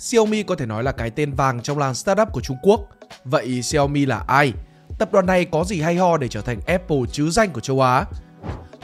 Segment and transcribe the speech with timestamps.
[0.00, 2.80] Xiaomi có thể nói là cái tên vàng trong làng startup của Trung Quốc.
[3.24, 4.52] Vậy Xiaomi là ai?
[4.98, 7.80] Tập đoàn này có gì hay ho để trở thành Apple chứ danh của châu
[7.80, 8.04] Á?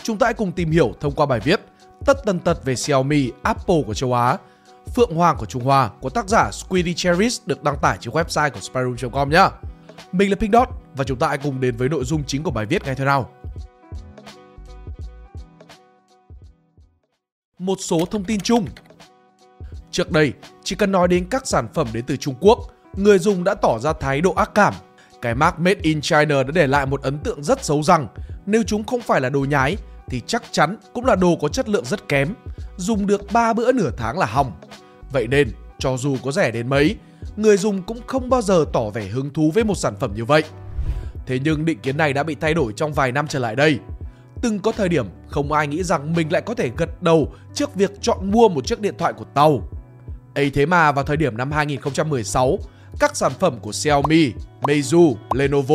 [0.02, 1.60] Chúng ta hãy cùng tìm hiểu thông qua bài viết
[2.06, 4.36] Tất tần tật về Xiaomi, Apple của châu Á,
[4.94, 8.50] Phượng Hoàng của Trung Hoa của tác giả Squiddy Cherries được đăng tải trên website
[8.50, 9.48] của spyroom.com nhé.
[10.12, 12.50] Mình là Pink Dot và chúng ta hãy cùng đến với nội dung chính của
[12.50, 13.30] bài viết ngay thôi nào.
[17.58, 18.66] Một số thông tin chung
[19.96, 20.32] Trước đây,
[20.64, 22.58] chỉ cần nói đến các sản phẩm đến từ Trung Quốc,
[22.96, 24.74] người dùng đã tỏ ra thái độ ác cảm.
[25.22, 28.08] Cái mark Made in China đã để lại một ấn tượng rất xấu rằng
[28.46, 31.68] nếu chúng không phải là đồ nhái thì chắc chắn cũng là đồ có chất
[31.68, 32.34] lượng rất kém,
[32.76, 34.52] dùng được 3 bữa nửa tháng là hỏng.
[35.12, 36.96] Vậy nên, cho dù có rẻ đến mấy,
[37.36, 40.24] người dùng cũng không bao giờ tỏ vẻ hứng thú với một sản phẩm như
[40.24, 40.42] vậy.
[41.26, 43.78] Thế nhưng định kiến này đã bị thay đổi trong vài năm trở lại đây.
[44.42, 47.74] Từng có thời điểm không ai nghĩ rằng mình lại có thể gật đầu trước
[47.74, 49.68] việc chọn mua một chiếc điện thoại của tàu
[50.36, 52.58] ấy thế mà vào thời điểm năm 2016,
[53.00, 55.74] các sản phẩm của Xiaomi, Meizu, Lenovo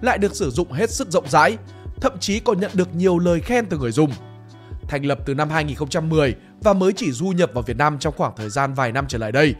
[0.00, 1.56] lại được sử dụng hết sức rộng rãi,
[2.00, 4.10] thậm chí còn nhận được nhiều lời khen từ người dùng.
[4.88, 8.32] Thành lập từ năm 2010 và mới chỉ du nhập vào Việt Nam trong khoảng
[8.36, 9.54] thời gian vài năm trở lại đây,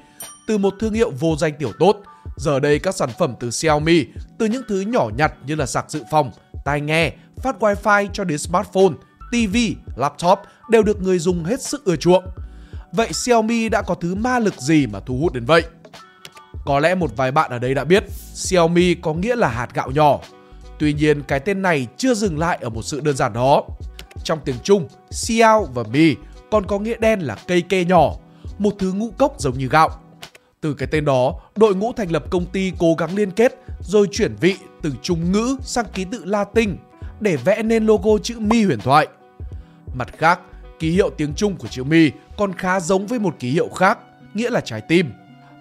[0.46, 1.96] từ một thương hiệu vô danh tiểu tốt,
[2.36, 4.06] giờ đây các sản phẩm từ Xiaomi,
[4.38, 6.30] từ những thứ nhỏ nhặt như là sạc dự phòng,
[6.64, 8.94] tai nghe, phát wifi cho đến smartphone,
[9.30, 9.56] TV,
[9.96, 10.38] laptop
[10.70, 12.24] đều được người dùng hết sức ưa chuộng.
[12.96, 15.62] Vậy Xiaomi đã có thứ ma lực gì mà thu hút đến vậy?
[16.64, 19.90] Có lẽ một vài bạn ở đây đã biết Xiaomi có nghĩa là hạt gạo
[19.90, 20.20] nhỏ.
[20.78, 23.62] Tuy nhiên cái tên này chưa dừng lại ở một sự đơn giản đó.
[24.24, 26.14] Trong tiếng Trung, Xiao và Mi
[26.50, 28.12] còn có nghĩa đen là cây kê nhỏ,
[28.58, 29.88] một thứ ngũ cốc giống như gạo.
[30.60, 34.08] Từ cái tên đó, đội ngũ thành lập công ty cố gắng liên kết rồi
[34.12, 36.76] chuyển vị từ Trung ngữ sang ký tự Latin
[37.20, 39.06] để vẽ nên logo chữ Mi huyền thoại.
[39.94, 40.40] Mặt khác,
[40.78, 43.98] ký hiệu tiếng Trung của chữ Mi còn khá giống với một ký hiệu khác,
[44.34, 45.12] nghĩa là trái tim.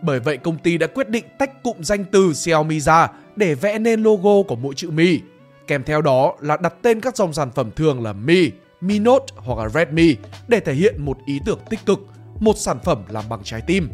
[0.02, 3.80] Bởi vậy công ty đã quyết định tách cụm danh từ Xiaomi ra để vẽ
[3.80, 5.20] nên logo của mỗi chữ Mi.
[5.68, 9.26] Kèm theo đó là đặt tên các dòng sản phẩm thường là Mi, Mi Note
[9.36, 10.16] hoặc là Redmi
[10.48, 12.00] để thể hiện một ý tưởng tích cực,
[12.40, 13.90] một sản phẩm làm bằng trái tim.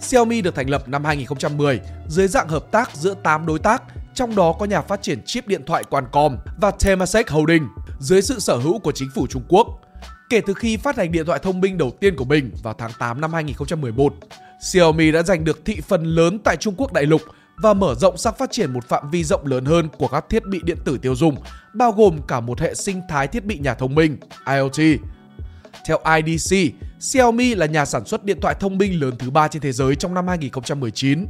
[0.00, 3.82] Xiaomi được thành lập năm 2010 dưới dạng hợp tác giữa 8 đối tác,
[4.14, 7.68] trong đó có nhà phát triển chip điện thoại Qualcomm và Temasek Holding
[7.98, 9.66] dưới sự sở hữu của chính phủ Trung Quốc.
[10.34, 12.90] Kể từ khi phát hành điện thoại thông minh đầu tiên của mình vào tháng
[12.98, 14.14] 8 năm 2011,
[14.60, 17.20] Xiaomi đã giành được thị phần lớn tại Trung Quốc đại lục
[17.56, 20.46] và mở rộng sang phát triển một phạm vi rộng lớn hơn của các thiết
[20.46, 21.36] bị điện tử tiêu dùng,
[21.74, 25.00] bao gồm cả một hệ sinh thái thiết bị nhà thông minh IoT.
[25.86, 26.56] Theo IDC,
[27.00, 29.96] Xiaomi là nhà sản xuất điện thoại thông minh lớn thứ ba trên thế giới
[29.96, 31.26] trong năm 2019.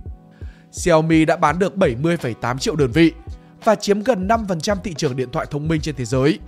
[0.72, 3.12] Xiaomi đã bán được 70,8 triệu đơn vị
[3.64, 6.38] và chiếm gần 5% thị trường điện thoại thông minh trên thế giới.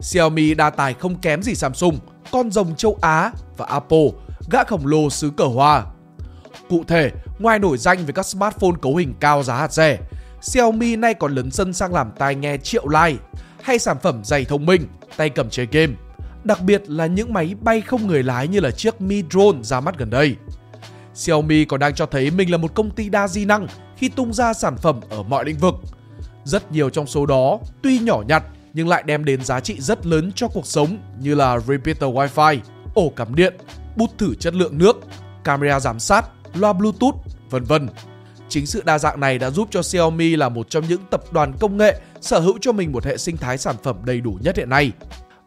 [0.00, 1.98] Xiaomi đa tài không kém gì Samsung,
[2.32, 4.08] con rồng châu Á và Apple,
[4.50, 5.84] gã khổng lồ xứ cờ hoa.
[6.68, 9.98] Cụ thể, ngoài nổi danh về các smartphone cấu hình cao giá hạt rẻ,
[10.42, 13.22] Xiaomi nay còn lấn sân sang làm tai nghe triệu like
[13.62, 14.86] hay sản phẩm giày thông minh,
[15.16, 15.92] tay cầm chơi game.
[16.44, 19.80] Đặc biệt là những máy bay không người lái như là chiếc Mi Drone ra
[19.80, 20.36] mắt gần đây.
[21.14, 24.32] Xiaomi còn đang cho thấy mình là một công ty đa di năng khi tung
[24.32, 25.74] ra sản phẩm ở mọi lĩnh vực.
[26.44, 28.42] Rất nhiều trong số đó tuy nhỏ nhặt
[28.76, 32.58] nhưng lại đem đến giá trị rất lớn cho cuộc sống như là repeater wifi,
[32.94, 33.54] ổ cắm điện,
[33.96, 34.96] bút thử chất lượng nước,
[35.44, 37.14] camera giám sát, loa bluetooth,
[37.50, 37.88] vân vân.
[38.48, 41.52] Chính sự đa dạng này đã giúp cho Xiaomi là một trong những tập đoàn
[41.60, 44.56] công nghệ sở hữu cho mình một hệ sinh thái sản phẩm đầy đủ nhất
[44.56, 44.92] hiện nay.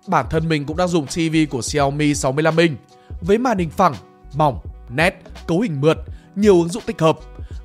[0.07, 2.78] Bản thân mình cũng đang dùng TV của Xiaomi 65 inch
[3.22, 3.96] với màn hình phẳng,
[4.34, 4.59] mỏng,
[4.90, 5.97] nét, cấu hình mượt,
[6.35, 7.19] nhiều ứng dụng tích hợp,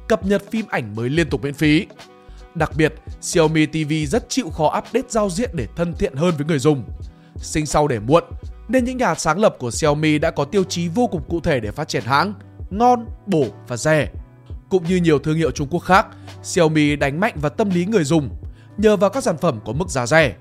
[0.08, 1.86] cập nhật phim ảnh mới liên tục miễn phí.
[2.54, 6.46] Đặc biệt, Xiaomi TV rất chịu khó update giao diện để thân thiện hơn với
[6.46, 6.84] người dùng.
[7.36, 8.24] Sinh sau để muộn,
[8.68, 11.60] nên những nhà sáng lập của Xiaomi đã có tiêu chí vô cùng cụ thể
[11.60, 12.34] để phát triển hãng,
[12.70, 14.08] ngon, bổ và rẻ.
[14.68, 16.06] Cũng như nhiều thương hiệu Trung Quốc khác,
[16.42, 18.30] Xiaomi đánh mạnh vào tâm lý người dùng
[18.76, 20.34] nhờ vào các sản phẩm có mức giá rẻ.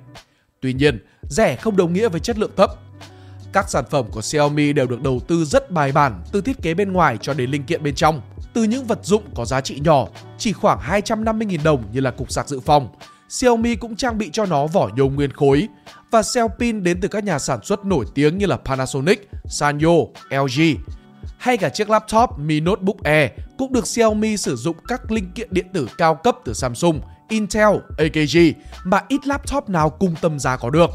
[0.60, 2.72] Tuy nhiên, rẻ không đồng nghĩa với chất lượng thấp.
[3.54, 6.74] Các sản phẩm của Xiaomi đều được đầu tư rất bài bản từ thiết kế
[6.74, 8.22] bên ngoài cho đến linh kiện bên trong.
[8.54, 10.08] Từ những vật dụng có giá trị nhỏ,
[10.38, 12.90] chỉ khoảng 250.000 đồng như là cục sạc dự phòng,
[13.30, 15.68] Xiaomi cũng trang bị cho nó vỏ nhôm nguyên khối
[16.12, 19.98] và cell pin đến từ các nhà sản xuất nổi tiếng như là Panasonic, Sanyo,
[20.30, 20.62] LG.
[21.38, 25.48] Hay cả chiếc laptop Mi Notebook Air cũng được Xiaomi sử dụng các linh kiện
[25.52, 28.38] điện tử cao cấp từ Samsung, Intel, AKG
[28.84, 30.90] mà ít laptop nào cùng tầm giá có được.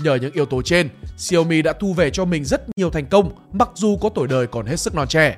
[0.00, 3.32] Nhờ những yếu tố trên, Xiaomi đã thu về cho mình rất nhiều thành công
[3.52, 5.36] mặc dù có tuổi đời còn hết sức non trẻ.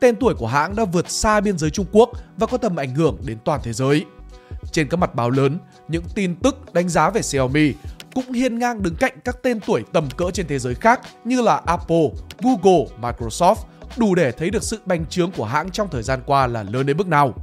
[0.00, 2.94] Tên tuổi của hãng đã vượt xa biên giới Trung Quốc và có tầm ảnh
[2.94, 4.04] hưởng đến toàn thế giới.
[4.72, 5.58] Trên các mặt báo lớn,
[5.88, 7.72] những tin tức đánh giá về Xiaomi
[8.14, 11.42] cũng hiên ngang đứng cạnh các tên tuổi tầm cỡ trên thế giới khác như
[11.42, 12.08] là Apple,
[12.42, 13.54] Google, Microsoft,
[13.96, 16.86] đủ để thấy được sự bành trướng của hãng trong thời gian qua là lớn
[16.86, 17.34] đến mức nào.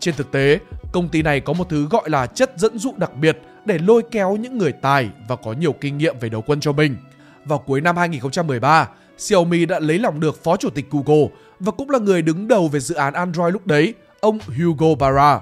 [0.00, 0.58] Trên thực tế,
[0.92, 4.02] công ty này có một thứ gọi là chất dẫn dụ đặc biệt để lôi
[4.10, 6.96] kéo những người tài và có nhiều kinh nghiệm về đầu quân cho mình.
[7.44, 8.88] Vào cuối năm 2013,
[9.18, 11.28] Xiaomi đã lấy lòng được phó chủ tịch Google
[11.60, 15.40] và cũng là người đứng đầu về dự án Android lúc đấy, ông Hugo Barra.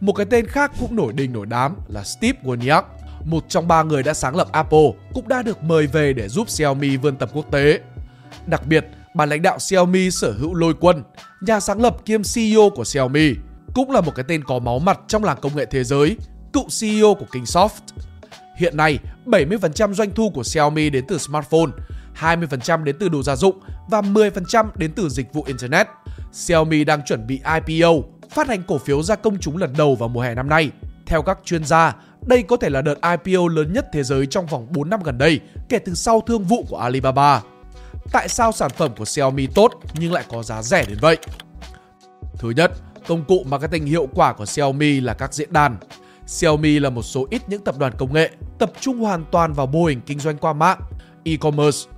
[0.00, 2.82] Một cái tên khác cũng nổi đình nổi đám là Steve Wozniak,
[3.24, 6.50] một trong ba người đã sáng lập Apple, cũng đã được mời về để giúp
[6.50, 7.80] Xiaomi vươn tầm quốc tế.
[8.46, 11.02] Đặc biệt, bà lãnh đạo Xiaomi sở hữu Lôi Quân,
[11.40, 13.34] nhà sáng lập kiêm CEO của Xiaomi,
[13.74, 16.16] cũng là một cái tên có máu mặt trong làng công nghệ thế giới,
[16.52, 17.68] cựu CEO của Kingsoft.
[18.58, 21.70] Hiện nay, 70% doanh thu của Xiaomi đến từ smartphone,
[22.20, 25.86] 20% đến từ đồ gia dụng và 10% đến từ dịch vụ Internet.
[26.32, 27.92] Xiaomi đang chuẩn bị IPO,
[28.30, 30.70] phát hành cổ phiếu ra công chúng lần đầu vào mùa hè năm nay.
[31.06, 31.96] Theo các chuyên gia,
[32.26, 32.94] đây có thể là đợt
[33.24, 36.44] IPO lớn nhất thế giới trong vòng 4 năm gần đây kể từ sau thương
[36.44, 37.42] vụ của Alibaba.
[38.12, 41.16] Tại sao sản phẩm của Xiaomi tốt nhưng lại có giá rẻ đến vậy?
[42.38, 42.72] Thứ nhất,
[43.06, 45.76] công cụ marketing hiệu quả của Xiaomi là các diễn đàn.
[46.26, 49.66] Xiaomi là một số ít những tập đoàn công nghệ tập trung hoàn toàn vào
[49.66, 50.80] mô hình kinh doanh qua mạng,
[51.24, 51.90] e-commerce.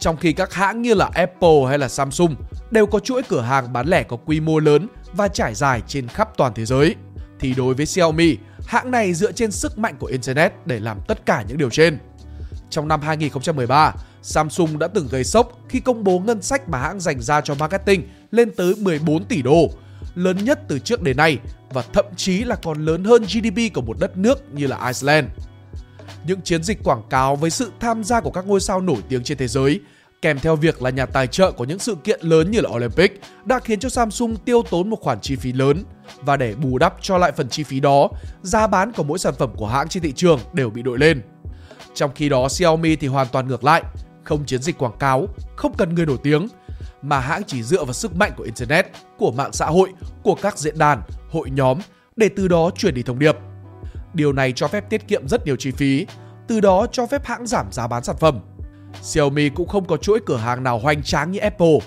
[0.00, 2.34] Trong khi các hãng như là Apple hay là Samsung
[2.70, 6.08] đều có chuỗi cửa hàng bán lẻ có quy mô lớn và trải dài trên
[6.08, 6.94] khắp toàn thế giới,
[7.40, 11.26] thì đối với Xiaomi, hãng này dựa trên sức mạnh của Internet để làm tất
[11.26, 11.98] cả những điều trên.
[12.70, 17.00] Trong năm 2013, Samsung đã từng gây sốc khi công bố ngân sách mà hãng
[17.00, 19.70] dành ra cho marketing lên tới 14 tỷ đô,
[20.14, 21.38] lớn nhất từ trước đến nay
[21.70, 25.26] và thậm chí là còn lớn hơn GDP của một đất nước như là Iceland.
[26.26, 29.22] Những chiến dịch quảng cáo với sự tham gia của các ngôi sao nổi tiếng
[29.22, 29.80] trên thế giới
[30.22, 33.20] kèm theo việc là nhà tài trợ của những sự kiện lớn như là Olympic
[33.44, 35.84] đã khiến cho Samsung tiêu tốn một khoản chi phí lớn
[36.20, 38.08] và để bù đắp cho lại phần chi phí đó,
[38.42, 41.22] giá bán của mỗi sản phẩm của hãng trên thị trường đều bị đội lên.
[41.94, 43.82] Trong khi đó Xiaomi thì hoàn toàn ngược lại,
[44.24, 45.26] không chiến dịch quảng cáo,
[45.56, 46.48] không cần người nổi tiếng,
[47.02, 48.86] mà hãng chỉ dựa vào sức mạnh của internet,
[49.18, 49.88] của mạng xã hội,
[50.22, 51.78] của các diễn đàn, hội nhóm
[52.16, 53.36] để từ đó truyền đi thông điệp.
[54.16, 56.06] Điều này cho phép tiết kiệm rất nhiều chi phí,
[56.46, 58.40] từ đó cho phép hãng giảm giá bán sản phẩm.
[59.02, 61.78] Xiaomi cũng không có chuỗi cửa hàng nào hoành tráng như Apple.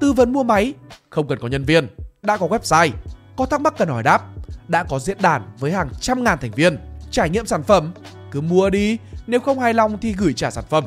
[0.00, 0.74] Tư vấn mua máy,
[1.10, 1.86] không cần có nhân viên,
[2.22, 2.90] đã có website,
[3.36, 4.22] có thắc mắc cần hỏi đáp,
[4.68, 6.78] đã có diễn đàn với hàng trăm ngàn thành viên,
[7.10, 7.92] trải nghiệm sản phẩm,
[8.30, 10.84] cứ mua đi, nếu không hài lòng thì gửi trả sản phẩm.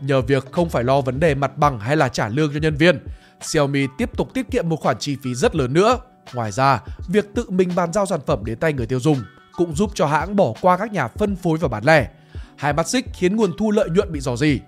[0.00, 2.76] Nhờ việc không phải lo vấn đề mặt bằng hay là trả lương cho nhân
[2.76, 2.98] viên,
[3.40, 5.98] Xiaomi tiếp tục tiết kiệm một khoản chi phí rất lớn nữa.
[6.34, 9.18] Ngoài ra, việc tự mình bàn giao sản phẩm đến tay người tiêu dùng
[9.56, 12.08] cũng giúp cho hãng bỏ qua các nhà phân phối và bán lẻ.
[12.56, 14.60] Hai mắt xích khiến nguồn thu lợi nhuận bị dò dỉ.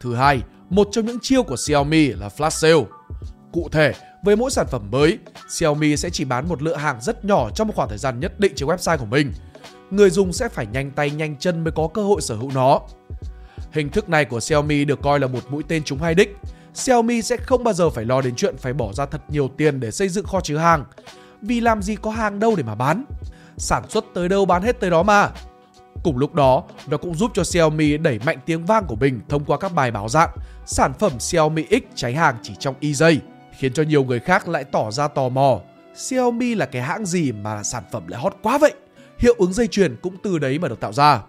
[0.00, 2.84] Thứ hai, một trong những chiêu của Xiaomi là flash sale.
[3.52, 3.92] Cụ thể,
[4.24, 5.18] với mỗi sản phẩm mới,
[5.48, 8.40] Xiaomi sẽ chỉ bán một lượng hàng rất nhỏ trong một khoảng thời gian nhất
[8.40, 9.32] định trên website của mình.
[9.90, 12.80] Người dùng sẽ phải nhanh tay nhanh chân mới có cơ hội sở hữu nó.
[13.72, 16.36] Hình thức này của Xiaomi được coi là một mũi tên trúng hai đích.
[16.74, 19.80] Xiaomi sẽ không bao giờ phải lo đến chuyện phải bỏ ra thật nhiều tiền
[19.80, 20.84] để xây dựng kho chứa hàng.
[21.42, 23.04] Vì làm gì có hàng đâu để mà bán.
[23.58, 25.30] Sản xuất tới đâu bán hết tới đó mà.
[26.02, 29.44] Cùng lúc đó, nó cũng giúp cho Xiaomi đẩy mạnh tiếng vang của mình thông
[29.44, 30.30] qua các bài báo dạng
[30.66, 33.20] sản phẩm Xiaomi X cháy hàng chỉ trong y giây,
[33.58, 35.60] khiến cho nhiều người khác lại tỏ ra tò mò.
[35.96, 38.72] Xiaomi là cái hãng gì mà sản phẩm lại hot quá vậy?
[39.18, 41.20] Hiệu ứng dây chuyền cũng từ đấy mà được tạo ra.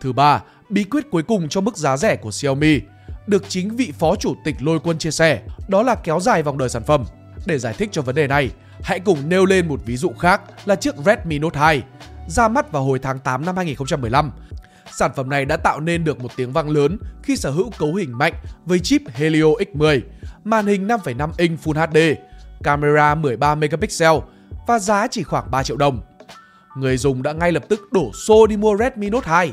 [0.00, 2.80] Thứ ba, bí quyết cuối cùng cho mức giá rẻ của Xiaomi
[3.26, 6.58] được chính vị phó chủ tịch Lôi Quân chia sẻ, đó là kéo dài vòng
[6.58, 7.04] đời sản phẩm.
[7.46, 8.50] Để giải thích cho vấn đề này,
[8.84, 11.82] hãy cùng nêu lên một ví dụ khác là chiếc Redmi Note 2
[12.28, 14.30] ra mắt vào hồi tháng 8 năm 2015.
[14.92, 17.94] Sản phẩm này đã tạo nên được một tiếng vang lớn khi sở hữu cấu
[17.94, 18.32] hình mạnh
[18.64, 20.00] với chip Helio X10,
[20.44, 22.20] màn hình 5,5 inch Full HD,
[22.62, 24.12] camera 13 megapixel
[24.66, 26.00] và giá chỉ khoảng 3 triệu đồng.
[26.76, 29.52] Người dùng đã ngay lập tức đổ xô đi mua Redmi Note 2,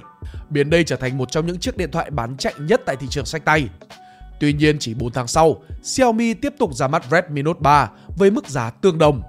[0.50, 3.08] biến đây trở thành một trong những chiếc điện thoại bán chạy nhất tại thị
[3.10, 3.70] trường sách tay.
[4.42, 8.32] Tuy nhiên chỉ 4 tháng sau, Xiaomi tiếp tục ra mắt Redmi Note 3 với
[8.32, 9.22] mức giá tương đồng.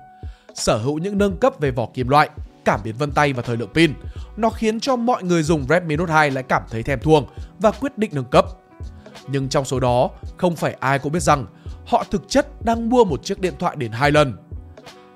[0.55, 2.31] Sở hữu những nâng cấp về vỏ kim loại,
[2.65, 3.93] cảm biến vân tay và thời lượng pin,
[4.37, 7.27] nó khiến cho mọi người dùng Redmi Note 2 lại cảm thấy thèm thuồng
[7.59, 8.45] và quyết định nâng cấp.
[9.29, 11.47] Nhưng trong số đó, không phải ai cũng biết rằng
[11.87, 14.37] họ thực chất đang mua một chiếc điện thoại đến hai lần.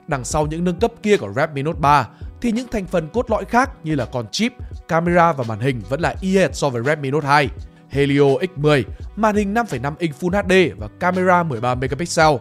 [0.07, 2.09] Đằng sau những nâng cấp kia của Redmi Note 3
[2.41, 4.53] thì những thành phần cốt lõi khác như là con chip,
[4.88, 7.49] camera và màn hình vẫn là y hệt so với Redmi Note 2.
[7.90, 8.83] Helio X10,
[9.16, 12.37] màn hình 5,5 inch Full HD và camera 13 megapixel.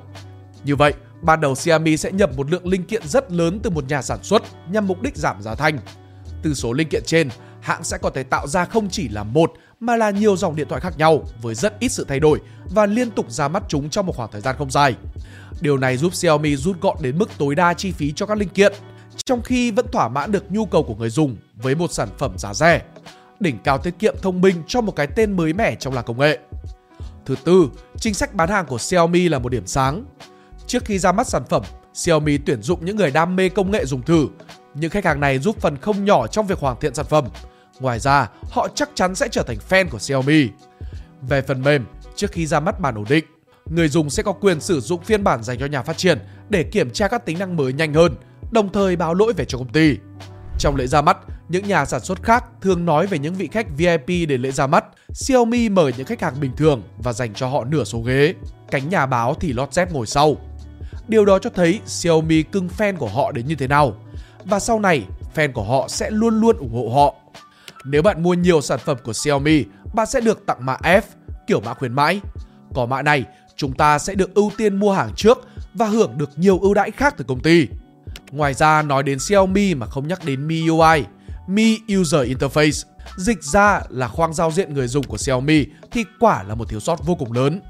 [0.64, 3.90] Như vậy, ban đầu Xiaomi sẽ nhập một lượng linh kiện rất lớn từ một
[3.90, 5.78] nhà sản xuất nhằm mục đích giảm giá thành.
[6.44, 7.30] Từ số linh kiện trên,
[7.62, 10.68] hãng sẽ có thể tạo ra không chỉ là một mà là nhiều dòng điện
[10.70, 13.90] thoại khác nhau với rất ít sự thay đổi và liên tục ra mắt chúng
[13.90, 14.96] trong một khoảng thời gian không dài.
[15.62, 18.50] Điều này giúp Xiaomi rút gọn đến mức tối đa chi phí cho các linh
[18.50, 18.74] kiện,
[19.26, 22.38] trong khi vẫn thỏa mãn được nhu cầu của người dùng với một sản phẩm
[22.38, 22.82] giá rẻ.
[23.40, 26.20] Đỉnh cao tiết kiệm thông minh cho một cái tên mới mẻ trong làng công
[26.20, 26.40] nghệ.
[27.26, 30.06] Thứ tư, Chính sách bán hàng của Xiaomi là một điểm sáng.
[30.68, 31.64] Trước khi ra mắt sản phẩm,
[31.94, 34.28] Xiaomi tuyển dụng những người đam mê công nghệ dùng thử.
[34.74, 37.26] Những khách hàng này giúp phần không nhỏ trong việc hoàn thiện sản phẩm.
[37.80, 40.48] Ngoài ra, họ chắc chắn sẽ trở thành fan của Xiaomi.
[41.22, 43.26] Về phần mềm, trước khi ra mắt bản ổn định,
[43.66, 46.64] người dùng sẽ có quyền sử dụng phiên bản dành cho nhà phát triển để
[46.64, 48.16] kiểm tra các tính năng mới nhanh hơn,
[48.52, 49.98] đồng thời báo lỗi về cho công ty.
[50.60, 51.18] Trong lễ ra mắt,
[51.50, 54.68] những nhà sản xuất khác thường nói về những vị khách VIP để lễ ra
[54.68, 54.86] mắt.
[55.14, 58.34] Xiaomi mời những khách hàng bình thường và dành cho họ nửa số ghế.
[58.72, 60.38] Cánh nhà báo thì lót dép ngồi sau.
[61.08, 63.98] Điều đó cho thấy Xiaomi cưng fan của họ đến như thế nào.
[64.46, 67.16] Và sau này, fan của họ sẽ luôn luôn ủng hộ họ.
[67.86, 71.02] Nếu bạn mua nhiều sản phẩm của Xiaomi, bạn sẽ được tặng mã F,
[71.48, 72.22] kiểu mã khuyến mãi.
[72.74, 75.38] Có mã này, chúng ta sẽ được ưu tiên mua hàng trước
[75.74, 77.68] và hưởng được nhiều ưu đãi khác từ công ty.
[78.32, 81.04] Ngoài ra nói đến Xiaomi mà không nhắc đến MIUI,
[81.48, 82.84] Mi User Interface,
[83.18, 86.80] dịch ra là khoang giao diện người dùng của Xiaomi thì quả là một thiếu
[86.80, 87.62] sót vô cùng lớn.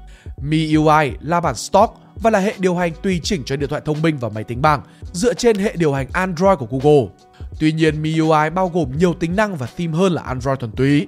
[0.42, 4.02] MIUI là bản stock và là hệ điều hành tùy chỉnh cho điện thoại thông
[4.02, 4.82] minh và máy tính bảng
[5.12, 7.08] dựa trên hệ điều hành Android của Google.
[7.60, 11.06] Tuy nhiên, MIUI bao gồm nhiều tính năng và theme hơn là Android thuần túy.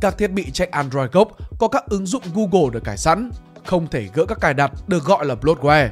[0.00, 3.30] Các thiết bị chạy Android gốc có các ứng dụng Google được cài sẵn,
[3.64, 5.88] không thể gỡ các cài đặt được gọi là bloatware.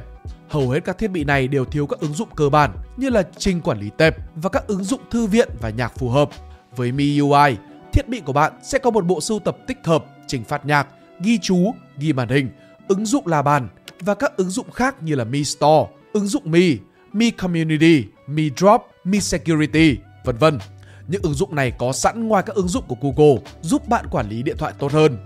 [0.53, 3.23] Hầu hết các thiết bị này đều thiếu các ứng dụng cơ bản như là
[3.37, 6.29] trình quản lý tệp và các ứng dụng thư viện và nhạc phù hợp.
[6.75, 7.57] Với MIUI,
[7.93, 10.87] thiết bị của bạn sẽ có một bộ sưu tập tích hợp, trình phát nhạc,
[11.19, 12.49] ghi chú, ghi màn hình,
[12.87, 13.67] ứng dụng la bàn
[13.99, 16.77] và các ứng dụng khác như là Mi Store, ứng dụng Mi,
[17.13, 20.59] Mi Community, Mi Drop, Mi Security, vân vân.
[21.07, 24.29] Những ứng dụng này có sẵn ngoài các ứng dụng của Google giúp bạn quản
[24.29, 25.17] lý điện thoại tốt hơn.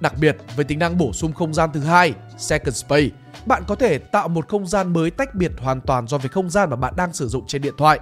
[0.00, 3.08] Đặc biệt, với tính năng bổ sung không gian thứ hai, Second Space,
[3.46, 6.50] bạn có thể tạo một không gian mới tách biệt hoàn toàn do với không
[6.50, 8.00] gian mà bạn đang sử dụng trên điện thoại.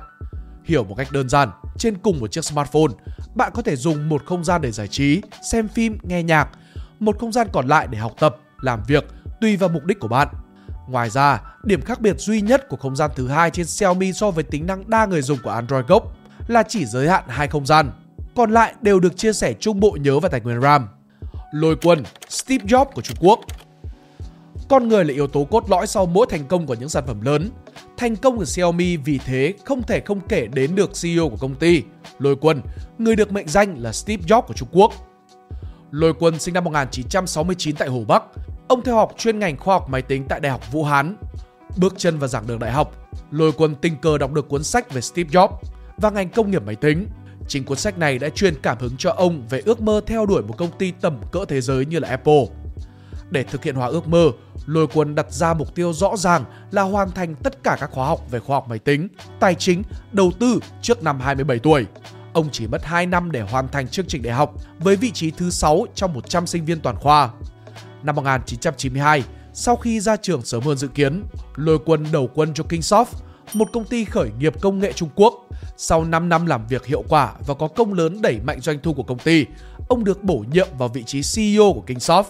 [0.65, 2.93] Hiểu một cách đơn giản, trên cùng một chiếc smartphone,
[3.35, 6.49] bạn có thể dùng một không gian để giải trí, xem phim, nghe nhạc,
[7.01, 9.05] một không gian còn lại để học tập, làm việc,
[9.41, 10.29] tùy vào mục đích của bạn.
[10.89, 14.31] Ngoài ra, điểm khác biệt duy nhất của không gian thứ hai trên Xiaomi so
[14.31, 16.17] với tính năng đa người dùng của Android gốc
[16.49, 17.91] là chỉ giới hạn hai không gian.
[18.37, 20.89] Còn lại đều được chia sẻ chung bộ nhớ và tài nguyên RAM.
[21.53, 23.41] Lôi quân Steve Jobs của Trung Quốc
[24.69, 27.21] con người là yếu tố cốt lõi sau mỗi thành công của những sản phẩm
[27.21, 27.51] lớn.
[27.97, 31.55] Thành công của Xiaomi vì thế không thể không kể đến được CEO của công
[31.55, 31.83] ty,
[32.19, 32.63] Lôi Quân,
[32.99, 34.93] người được mệnh danh là Steve Jobs của Trung Quốc.
[35.91, 38.23] Lôi Quân sinh năm 1969 tại Hồ Bắc.
[38.69, 41.17] Ông theo học chuyên ngành khoa học máy tính tại Đại học Vũ Hán.
[41.77, 42.95] Bước chân vào giảng đường đại học,
[43.31, 45.57] Lôi Quân tình cờ đọc được cuốn sách về Steve Jobs
[45.97, 47.07] và ngành công nghiệp máy tính.
[47.49, 50.43] Chính cuốn sách này đã truyền cảm hứng cho ông về ước mơ theo đuổi
[50.43, 52.47] một công ty tầm cỡ thế giới như là Apple.
[53.31, 54.31] Để thực hiện hóa ước mơ,
[54.67, 58.07] Lôi Quân đặt ra mục tiêu rõ ràng là hoàn thành tất cả các khóa
[58.07, 59.09] học về khoa học máy tính,
[59.41, 59.83] tài chính,
[60.13, 61.87] đầu tư trước năm 27 tuổi.
[62.33, 65.31] Ông chỉ mất 2 năm để hoàn thành chương trình đại học với vị trí
[65.31, 67.31] thứ 6 trong 100 sinh viên toàn khoa.
[68.03, 71.23] Năm 1992, sau khi ra trường sớm hơn dự kiến,
[71.57, 73.05] Lôi Quân đầu quân cho Kingsoft,
[73.55, 75.35] một công ty khởi nghiệp công nghệ Trung Quốc.
[75.77, 78.95] Sau 5 năm làm việc hiệu quả và có công lớn đẩy mạnh doanh thu
[78.95, 79.47] của công ty,
[79.89, 82.25] ông được bổ nhiệm vào vị trí CEO của Kingsoft.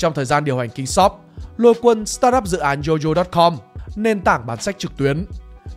[0.00, 1.10] Trong thời gian điều hành Kingsoft,
[1.56, 3.56] Lôi Quân startup dự án Jojo.com,
[3.96, 5.26] nền tảng bán sách trực tuyến.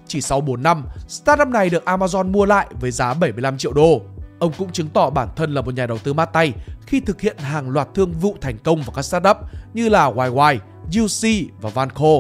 [0.07, 4.01] Chỉ sau 4 năm, startup này được Amazon mua lại với giá 75 triệu đô.
[4.39, 6.53] Ông cũng chứng tỏ bản thân là một nhà đầu tư mát tay
[6.87, 9.37] khi thực hiện hàng loạt thương vụ thành công vào các startup
[9.73, 10.59] như là YY,
[11.03, 12.15] UC và Vanco.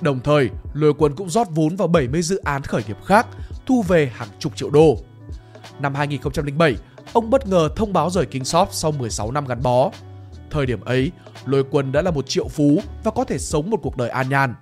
[0.00, 3.26] Đồng thời, Lôi Quân cũng rót vốn vào 70 dự án khởi nghiệp khác,
[3.66, 4.96] thu về hàng chục triệu đô.
[5.80, 6.74] Năm 2007,
[7.12, 9.90] ông bất ngờ thông báo rời Kingsoft sau 16 năm gắn bó.
[10.50, 11.12] Thời điểm ấy,
[11.46, 14.28] Lôi Quân đã là một triệu phú và có thể sống một cuộc đời an
[14.28, 14.54] nhàn.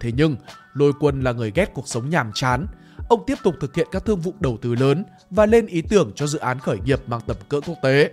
[0.00, 0.36] Thế nhưng,
[0.74, 2.66] Lôi Quân là người ghét cuộc sống nhàm chán.
[3.08, 6.12] Ông tiếp tục thực hiện các thương vụ đầu tư lớn và lên ý tưởng
[6.14, 8.10] cho dự án khởi nghiệp mang tầm cỡ quốc tế.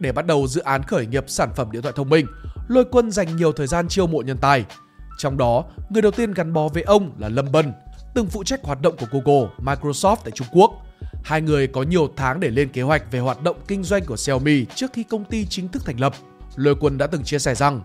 [0.00, 2.26] Để bắt đầu dự án khởi nghiệp sản phẩm điện thoại thông minh,
[2.68, 4.64] Lôi Quân dành nhiều thời gian chiêu mộ nhân tài.
[5.18, 7.72] Trong đó, người đầu tiên gắn bó với ông là Lâm Bân,
[8.14, 10.70] từng phụ trách hoạt động của Google, Microsoft tại Trung Quốc.
[11.24, 14.16] Hai người có nhiều tháng để lên kế hoạch về hoạt động kinh doanh của
[14.16, 16.14] Xiaomi trước khi công ty chính thức thành lập.
[16.56, 17.80] Lôi Quân đã từng chia sẻ rằng,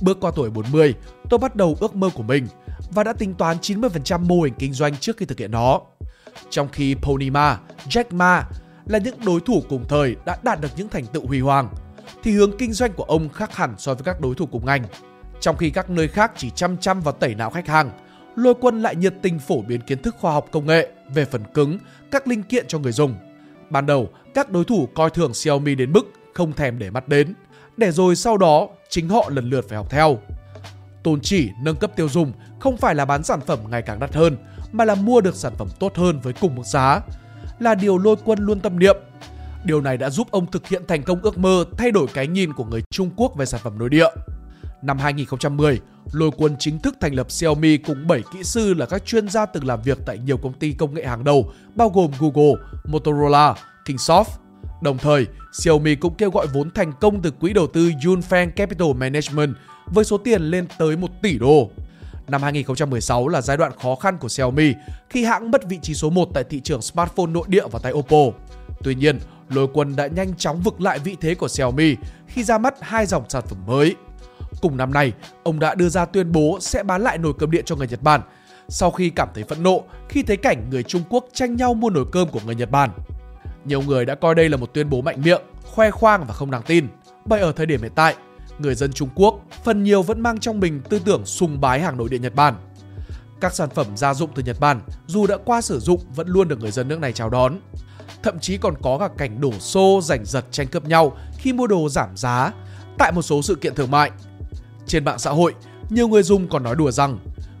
[0.00, 0.94] bước qua tuổi 40,
[1.30, 2.46] tôi bắt đầu ước mơ của mình
[2.90, 5.80] và đã tính toán 90% mô hình kinh doanh trước khi thực hiện nó.
[6.50, 8.48] Trong khi Pony Ma, Jack Ma
[8.86, 11.68] là những đối thủ cùng thời đã đạt được những thành tựu huy hoàng,
[12.22, 14.82] thì hướng kinh doanh của ông khác hẳn so với các đối thủ cùng ngành.
[15.40, 17.90] Trong khi các nơi khác chỉ chăm chăm vào tẩy não khách hàng,
[18.36, 21.42] Lôi Quân lại nhiệt tình phổ biến kiến thức khoa học công nghệ về phần
[21.54, 21.78] cứng,
[22.10, 23.14] các linh kiện cho người dùng.
[23.70, 27.34] Ban đầu, các đối thủ coi thường Xiaomi đến mức không thèm để mắt đến,
[27.76, 30.18] để rồi sau đó chính họ lần lượt phải học theo.
[31.02, 34.14] Tôn chỉ nâng cấp tiêu dùng không phải là bán sản phẩm ngày càng đắt
[34.14, 34.36] hơn,
[34.72, 37.00] mà là mua được sản phẩm tốt hơn với cùng mức giá,
[37.58, 38.96] là điều Lôi Quân luôn tâm niệm.
[39.64, 42.52] Điều này đã giúp ông thực hiện thành công ước mơ thay đổi cái nhìn
[42.52, 44.08] của người Trung Quốc về sản phẩm nội địa.
[44.82, 45.80] Năm 2010,
[46.12, 49.46] Lôi Quân chính thức thành lập Xiaomi cùng 7 kỹ sư là các chuyên gia
[49.46, 53.54] từng làm việc tại nhiều công ty công nghệ hàng đầu, bao gồm Google, Motorola,
[53.84, 54.41] Kingsoft.
[54.82, 58.88] Đồng thời, Xiaomi cũng kêu gọi vốn thành công từ quỹ đầu tư Yunfeng Capital
[58.96, 59.54] Management
[59.86, 61.70] với số tiền lên tới 1 tỷ đô.
[62.28, 64.72] Năm 2016 là giai đoạn khó khăn của Xiaomi
[65.10, 67.92] khi hãng mất vị trí số 1 tại thị trường smartphone nội địa vào tay
[67.92, 68.38] Oppo.
[68.84, 71.96] Tuy nhiên, Lôi Quân đã nhanh chóng vực lại vị thế của Xiaomi
[72.26, 73.96] khi ra mắt hai dòng sản phẩm mới.
[74.60, 75.12] Cùng năm nay,
[75.42, 78.02] ông đã đưa ra tuyên bố sẽ bán lại nồi cơm điện cho người Nhật
[78.02, 78.20] Bản
[78.68, 81.90] sau khi cảm thấy phẫn nộ khi thấy cảnh người Trung Quốc tranh nhau mua
[81.90, 82.90] nồi cơm của người Nhật Bản.
[83.64, 86.50] Nhiều người đã coi đây là một tuyên bố mạnh miệng, khoe khoang và không
[86.50, 86.88] đáng tin.
[87.24, 88.16] Bởi ở thời điểm hiện tại,
[88.58, 91.96] người dân Trung Quốc phần nhiều vẫn mang trong mình tư tưởng sùng bái hàng
[91.96, 92.54] nội địa Nhật Bản.
[93.40, 96.48] Các sản phẩm gia dụng từ Nhật Bản dù đã qua sử dụng vẫn luôn
[96.48, 97.56] được người dân nước này chào đón.
[98.22, 101.66] Thậm chí còn có cả cảnh đổ xô giành giật tranh cướp nhau khi mua
[101.66, 102.52] đồ giảm giá
[102.98, 104.10] tại một số sự kiện thương mại.
[104.86, 105.54] Trên mạng xã hội,
[105.90, 107.18] nhiều người dùng còn nói đùa rằng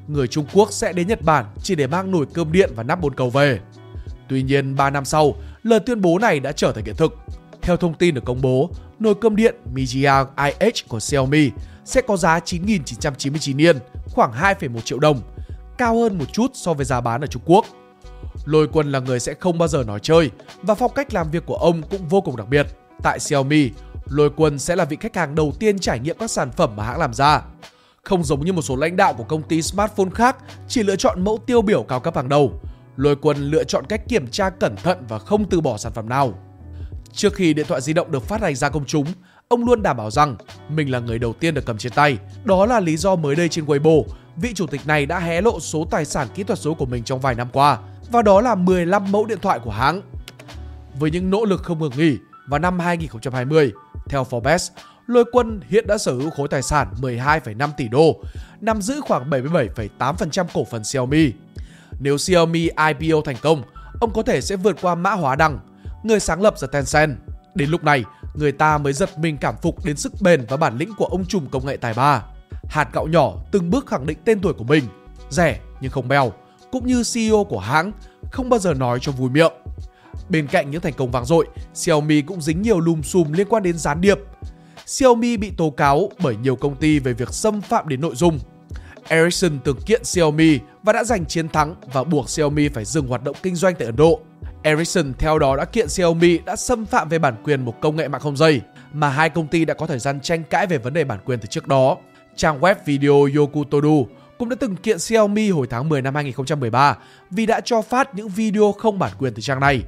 [0.08, 3.00] người Trung Quốc sẽ đến Nhật Bản chỉ để mang nồi cơm điện và nắp
[3.00, 3.60] bồn cầu về.
[4.28, 7.16] Tuy nhiên, 3 năm sau, lời tuyên bố này đã trở thành hiện thực.
[7.62, 11.50] Theo thông tin được công bố, nồi cơm điện Mijia IH của Xiaomi
[11.84, 13.78] sẽ có giá 9.999 yên,
[14.10, 15.20] khoảng 2,1 triệu đồng,
[15.78, 17.66] cao hơn một chút so với giá bán ở Trung Quốc.
[18.44, 20.30] Lôi Quân là người sẽ không bao giờ nói chơi
[20.62, 22.66] và phong cách làm việc của ông cũng vô cùng đặc biệt.
[23.02, 23.70] Tại Xiaomi,
[24.06, 26.84] Lôi Quân sẽ là vị khách hàng đầu tiên trải nghiệm các sản phẩm mà
[26.84, 27.42] hãng làm ra.
[28.02, 30.36] Không giống như một số lãnh đạo của công ty smartphone khác
[30.68, 32.60] chỉ lựa chọn mẫu tiêu biểu cao cấp hàng đầu.
[32.96, 36.08] Lôi Quân lựa chọn cách kiểm tra cẩn thận và không từ bỏ sản phẩm
[36.08, 36.34] nào.
[37.12, 39.06] Trước khi điện thoại di động được phát hành ra công chúng,
[39.48, 40.36] ông luôn đảm bảo rằng
[40.68, 42.18] mình là người đầu tiên được cầm trên tay.
[42.44, 44.02] Đó là lý do mới đây trên Weibo,
[44.36, 47.04] vị chủ tịch này đã hé lộ số tài sản kỹ thuật số của mình
[47.04, 47.78] trong vài năm qua,
[48.10, 50.02] và đó là 15 mẫu điện thoại của hãng.
[50.98, 52.16] Với những nỗ lực không ngừng nghỉ,
[52.48, 53.72] vào năm 2020,
[54.08, 54.70] theo Forbes,
[55.06, 58.20] Lôi Quân hiện đã sở hữu khối tài sản 12,5 tỷ đô,
[58.60, 61.32] nắm giữ khoảng 77,8% cổ phần Xiaomi.
[62.02, 63.62] Nếu Xiaomi IPO thành công,
[64.00, 65.58] ông có thể sẽ vượt qua Mã Hóa Đăng,
[66.02, 67.16] người sáng lập ra Tencent.
[67.54, 70.78] Đến lúc này, người ta mới giật mình cảm phục đến sức bền và bản
[70.78, 72.22] lĩnh của ông trùm công nghệ tài ba.
[72.68, 74.84] Hạt gạo nhỏ từng bước khẳng định tên tuổi của mình,
[75.30, 76.32] rẻ nhưng không bèo,
[76.72, 77.92] cũng như CEO của hãng
[78.32, 79.52] không bao giờ nói cho vui miệng.
[80.28, 83.62] Bên cạnh những thành công vang dội, Xiaomi cũng dính nhiều lùm xùm liên quan
[83.62, 84.18] đến gián điệp.
[84.86, 88.38] Xiaomi bị tố cáo bởi nhiều công ty về việc xâm phạm đến nội dung.
[89.08, 93.24] Ericsson từng kiện Xiaomi và đã giành chiến thắng và buộc Xiaomi phải dừng hoạt
[93.24, 94.20] động kinh doanh tại Ấn Độ.
[94.62, 98.08] Ericsson, theo đó, đã kiện Xiaomi đã xâm phạm về bản quyền một công nghệ
[98.08, 98.60] mạng không dây
[98.92, 101.38] mà hai công ty đã có thời gian tranh cãi về vấn đề bản quyền
[101.38, 101.96] từ trước đó.
[102.36, 104.06] Trang web video Yokutodu
[104.38, 106.98] cũng đã từng kiện Xiaomi hồi tháng 10 năm 2013
[107.30, 109.82] vì đã cho phát những video không bản quyền từ trang này.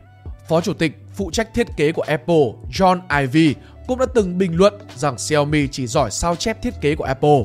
[0.48, 3.54] Phó chủ tịch, phụ trách thiết kế của Apple, John Ivey
[3.86, 7.44] cũng đã từng bình luận rằng Xiaomi chỉ giỏi sao chép thiết kế của Apple.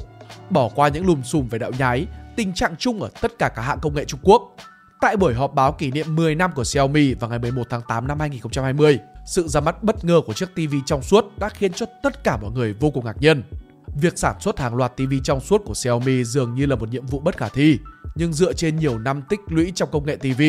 [0.50, 3.62] Bỏ qua những lùm xùm về đạo nhái, tình trạng chung ở tất cả các
[3.62, 4.56] hãng công nghệ Trung Quốc.
[5.02, 8.08] Tại buổi họp báo kỷ niệm 10 năm của Xiaomi vào ngày 11 tháng 8
[8.08, 11.86] năm 2020, sự ra mắt bất ngờ của chiếc TV trong suốt đã khiến cho
[12.04, 13.44] tất cả mọi người vô cùng ngạc nhiên.
[14.02, 17.06] Việc sản xuất hàng loạt TV trong suốt của Xiaomi dường như là một nhiệm
[17.06, 17.78] vụ bất khả thi,
[18.16, 20.42] nhưng dựa trên nhiều năm tích lũy trong công nghệ TV,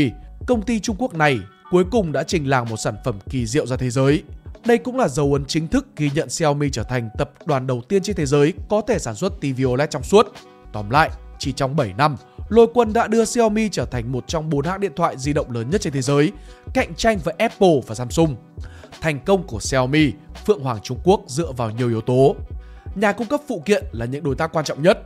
[0.47, 3.67] công ty Trung Quốc này cuối cùng đã trình làng một sản phẩm kỳ diệu
[3.67, 4.23] ra thế giới.
[4.65, 7.83] Đây cũng là dấu ấn chính thức ghi nhận Xiaomi trở thành tập đoàn đầu
[7.89, 10.27] tiên trên thế giới có thể sản xuất TV OLED trong suốt.
[10.73, 12.17] Tóm lại, chỉ trong 7 năm,
[12.49, 15.51] Lôi Quân đã đưa Xiaomi trở thành một trong bốn hãng điện thoại di động
[15.51, 16.33] lớn nhất trên thế giới,
[16.75, 18.37] cạnh tranh với Apple và Samsung.
[19.01, 20.13] Thành công của Xiaomi,
[20.47, 22.37] Phượng Hoàng Trung Quốc dựa vào nhiều yếu tố.
[22.95, 24.99] Nhà cung cấp phụ kiện là những đối tác quan trọng nhất,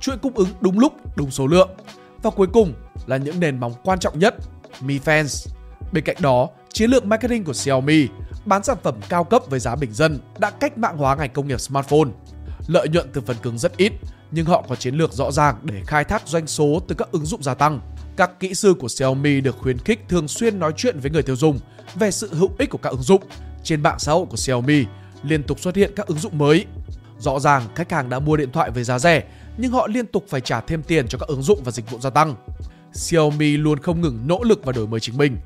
[0.00, 1.70] chuỗi cung ứng đúng lúc, đúng số lượng.
[2.22, 2.72] Và cuối cùng
[3.06, 4.34] là những nền móng quan trọng nhất,
[4.80, 5.48] Mi Fans.
[5.92, 8.08] Bên cạnh đó, chiến lược marketing của Xiaomi
[8.48, 11.48] bán sản phẩm cao cấp với giá bình dân đã cách mạng hóa ngành công
[11.48, 12.08] nghiệp smartphone.
[12.66, 13.92] Lợi nhuận từ phần cứng rất ít,
[14.30, 17.26] nhưng họ có chiến lược rõ ràng để khai thác doanh số từ các ứng
[17.26, 17.80] dụng gia tăng.
[18.16, 21.36] Các kỹ sư của Xiaomi được khuyến khích thường xuyên nói chuyện với người tiêu
[21.36, 21.58] dùng
[21.94, 23.22] về sự hữu ích của các ứng dụng.
[23.62, 24.84] Trên mạng xã hội của Xiaomi
[25.22, 26.66] liên tục xuất hiện các ứng dụng mới.
[27.18, 29.24] Rõ ràng khách hàng đã mua điện thoại với giá rẻ,
[29.56, 31.98] nhưng họ liên tục phải trả thêm tiền cho các ứng dụng và dịch vụ
[32.00, 32.34] gia tăng.
[32.92, 35.36] Xiaomi luôn không ngừng nỗ lực và đổi mới chính mình.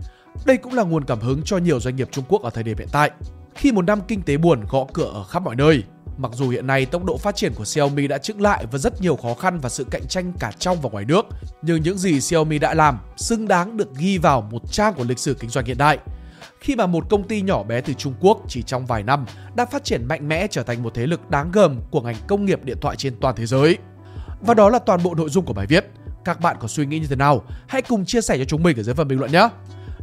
[0.44, 2.78] Đây cũng là nguồn cảm hứng cho nhiều doanh nghiệp Trung Quốc ở thời điểm
[2.78, 3.10] hiện tại.
[3.54, 5.82] Khi một năm kinh tế buồn gõ cửa ở khắp mọi nơi,
[6.18, 9.00] mặc dù hiện nay tốc độ phát triển của Xiaomi đã chững lại và rất
[9.00, 11.26] nhiều khó khăn và sự cạnh tranh cả trong và ngoài nước,
[11.62, 15.18] nhưng những gì Xiaomi đã làm xứng đáng được ghi vào một trang của lịch
[15.18, 15.98] sử kinh doanh hiện đại.
[16.60, 19.66] Khi mà một công ty nhỏ bé từ Trung Quốc chỉ trong vài năm đã
[19.66, 22.64] phát triển mạnh mẽ trở thành một thế lực đáng gờm của ngành công nghiệp
[22.64, 23.78] điện thoại trên toàn thế giới.
[24.40, 25.86] Và đó là toàn bộ nội dung của bài viết.
[26.24, 27.42] Các bạn có suy nghĩ như thế nào?
[27.66, 29.48] Hãy cùng chia sẻ cho chúng mình ở dưới phần bình luận nhé!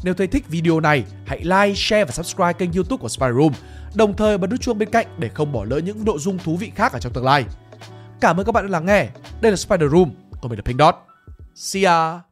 [0.04, 3.54] Nếu thấy thích video này, hãy like, share và subscribe kênh youtube của Spy Room.
[3.96, 6.58] Đồng thời bật nút chuông bên cạnh để không bỏ lỡ những nội dung thú
[6.58, 7.46] vị khác ở trong tương lai.
[8.22, 9.08] Cảm ơn các bạn đã lắng nghe.
[9.42, 10.96] Đây là Spider Room, còn mình là Pink Dot.
[11.56, 12.29] See ya!